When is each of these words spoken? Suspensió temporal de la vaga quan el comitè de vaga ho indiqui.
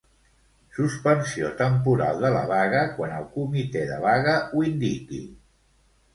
Suspensió 0.77 1.51
temporal 1.59 2.23
de 2.23 2.31
la 2.37 2.41
vaga 2.53 2.81
quan 2.97 3.15
el 3.19 3.29
comitè 3.37 3.85
de 3.93 4.01
vaga 4.09 4.35
ho 4.51 4.67
indiqui. 4.73 5.23